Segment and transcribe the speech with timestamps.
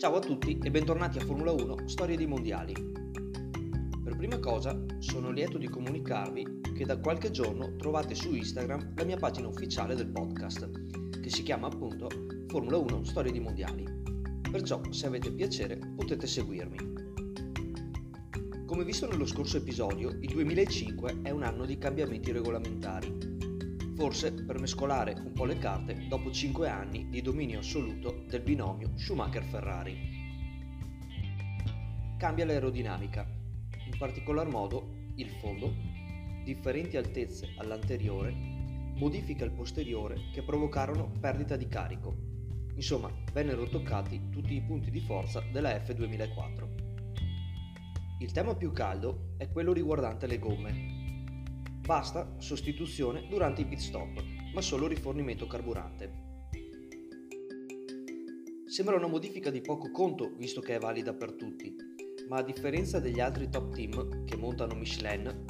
[0.00, 2.72] Ciao a tutti e bentornati a Formula 1 Storie di Mondiali.
[2.72, 9.04] Per prima cosa sono lieto di comunicarvi che da qualche giorno trovate su Instagram la
[9.04, 10.70] mia pagina ufficiale del podcast,
[11.20, 12.08] che si chiama appunto
[12.46, 13.84] Formula 1 Storie di Mondiali.
[14.50, 16.78] Perciò se avete piacere potete seguirmi.
[18.64, 23.49] Come visto nello scorso episodio, il 2005 è un anno di cambiamenti regolamentari
[24.00, 28.92] forse per mescolare un po' le carte dopo 5 anni di dominio assoluto del binomio
[28.94, 29.98] Schumacher-Ferrari.
[32.16, 33.28] Cambia l'aerodinamica,
[33.84, 35.74] in particolar modo il fondo,
[36.44, 38.32] differenti altezze all'anteriore,
[38.94, 42.16] modifica il posteriore che provocarono perdita di carico.
[42.76, 46.68] Insomma, vennero toccati tutti i punti di forza della F2004.
[48.20, 50.99] Il tema più caldo è quello riguardante le gomme,
[51.90, 54.22] Basta sostituzione durante i pit stop,
[54.54, 56.12] ma solo rifornimento carburante.
[58.64, 61.74] Sembra una modifica di poco conto visto che è valida per tutti,
[62.28, 65.44] ma a differenza degli altri top team che montano Michelin,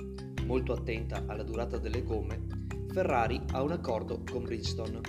[0.47, 2.47] molto attenta alla durata delle gomme,
[2.91, 5.01] Ferrari ha un accordo con Bridgestone,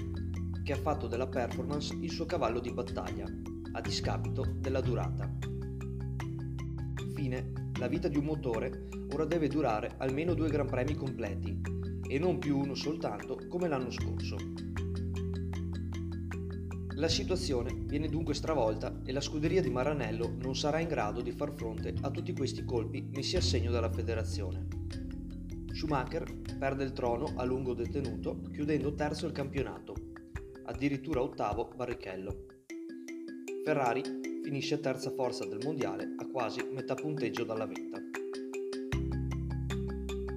[0.66, 3.26] che ha fatto della performance il suo cavallo di battaglia,
[3.72, 5.34] a discapito della durata.
[7.16, 11.60] Fine la vita di un motore ora deve durare almeno due Gran Premi completi
[12.08, 14.36] e non più uno soltanto come l'anno scorso.
[16.94, 21.32] La situazione viene dunque stravolta e la scuderia di Maranello non sarà in grado di
[21.32, 24.68] far fronte a tutti questi colpi messi a segno dalla federazione.
[25.74, 29.96] Schumacher perde il trono a lungo detenuto chiudendo terzo il campionato,
[30.66, 32.46] addirittura ottavo Barrichello.
[33.66, 38.02] Ferrari finisce terza forza del mondiale a quasi metà punteggio dalla vetta.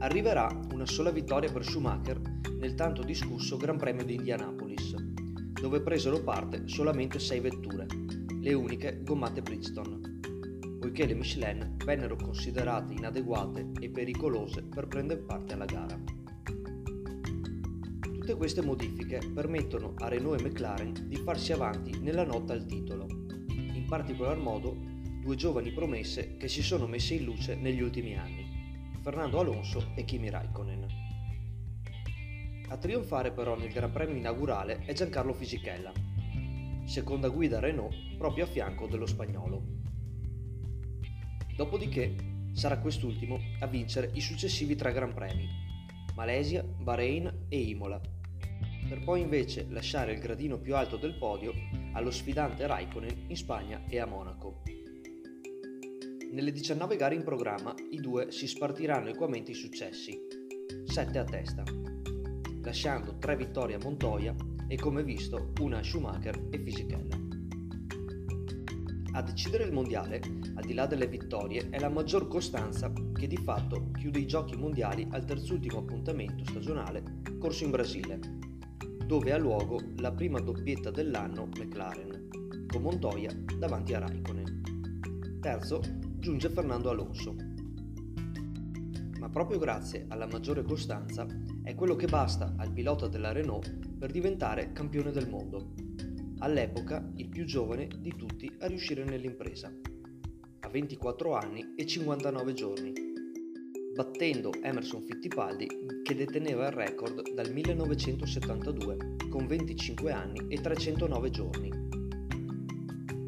[0.00, 2.20] Arriverà una sola vittoria per Schumacher
[2.58, 7.86] nel tanto discusso Gran Premio di Indianapolis, dove presero parte solamente sei vetture,
[8.40, 10.18] le uniche gommate Bridgestone,
[10.78, 15.98] poiché le Michelin vennero considerate inadeguate e pericolose per prendere parte alla gara.
[18.00, 23.23] Tutte queste modifiche permettono a Renault e McLaren di farsi avanti nella lotta al titolo
[23.86, 24.76] particolar modo
[25.20, 30.04] due giovani promesse che si sono messe in luce negli ultimi anni, Fernando Alonso e
[30.04, 30.86] Kimi Raikkonen.
[32.68, 35.92] A trionfare però nel Gran Premio inaugurale è Giancarlo Fisichella,
[36.84, 39.62] seconda guida Renault proprio a fianco dello spagnolo.
[41.56, 42.14] Dopodiché
[42.52, 45.46] sarà quest'ultimo a vincere i successivi tre Gran Premi,
[46.14, 48.00] Malesia, Bahrain e Imola,
[48.88, 51.52] per poi invece lasciare il gradino più alto del podio
[51.94, 54.62] allo sfidante Raikkonen in Spagna e a Monaco.
[56.30, 60.18] Nelle 19 gare in programma i due si spartiranno equamente i successi,
[60.84, 61.62] 7 a testa,
[62.62, 64.34] lasciando 3 vittorie a Montoya
[64.66, 67.16] e come visto una a Schumacher e Fisichella.
[69.12, 70.20] A decidere il mondiale,
[70.56, 74.56] al di là delle vittorie, è la maggior costanza che di fatto chiude i giochi
[74.56, 78.18] mondiali al terzultimo appuntamento stagionale corso in Brasile,
[79.06, 85.38] dove ha luogo la prima doppietta dell'anno McLaren, con Montoya davanti a Raikkonen.
[85.40, 85.80] Terzo
[86.18, 87.36] giunge Fernando Alonso.
[89.18, 91.26] Ma proprio grazie alla maggiore costanza
[91.62, 95.74] è quello che basta al pilota della Renault per diventare campione del mondo.
[96.38, 99.70] All'epoca il più giovane di tutti a riuscire nell'impresa.
[100.60, 103.13] A 24 anni e 59 giorni
[103.94, 105.68] battendo Emerson Fittipaldi
[106.02, 108.96] che deteneva il record dal 1972
[109.30, 111.70] con 25 anni e 309 giorni.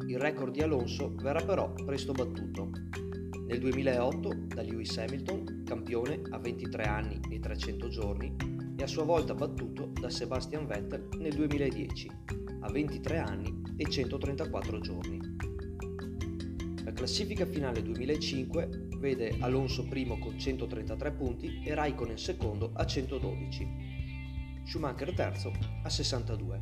[0.07, 2.69] Il record di Alonso verrà però presto battuto.
[3.47, 8.35] Nel 2008 da Lewis Hamilton, campione a 23 anni e 300 giorni,
[8.77, 12.11] e a sua volta battuto da Sebastian Vettel nel 2010
[12.59, 15.19] a 23 anni e 134 giorni.
[16.83, 23.67] La classifica finale 2005 vede Alonso primo con 133 punti e Raikkonen secondo a 112.
[24.65, 25.53] Schumacher terzo
[25.83, 26.61] a 62.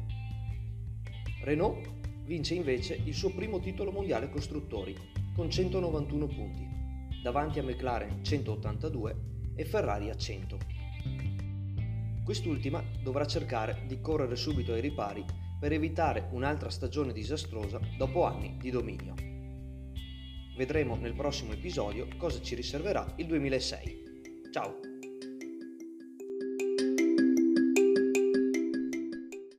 [1.43, 1.89] Renault
[2.25, 4.95] vince invece il suo primo titolo mondiale costruttori
[5.35, 6.67] con 191 punti,
[7.21, 9.15] davanti a McLaren 182
[9.55, 10.57] e Ferrari a 100.
[12.23, 15.23] Quest'ultima dovrà cercare di correre subito ai ripari
[15.59, 19.34] per evitare un'altra stagione disastrosa dopo anni di dominio.
[20.55, 24.03] Vedremo nel prossimo episodio cosa ci riserverà il 2006.
[24.51, 24.94] Ciao!